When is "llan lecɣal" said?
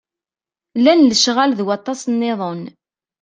0.77-1.51